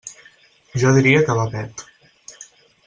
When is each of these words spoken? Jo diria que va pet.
Jo 0.83 0.93
diria 0.95 1.21
que 1.29 1.37
va 1.41 1.47
pet. 1.53 1.87